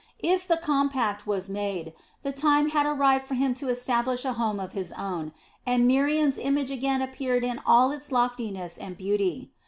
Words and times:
If 0.23 0.47
the 0.47 0.57
compact 0.57 1.27
was 1.27 1.47
made, 1.47 1.93
the 2.23 2.31
time 2.31 2.69
had 2.71 2.87
arrived 2.87 3.23
for 3.27 3.35
him 3.35 3.53
to 3.53 3.69
establish 3.69 4.25
a 4.25 4.33
home 4.33 4.59
of 4.59 4.71
his 4.71 4.91
own, 4.93 5.31
and 5.63 5.85
Miriam's 5.85 6.39
image 6.39 6.71
again 6.71 7.03
appeared 7.03 7.43
in 7.45 7.61
all 7.67 7.91
its 7.91 8.11
loftiness 8.11 8.79
and 8.79 8.97
beauty. 8.97 9.51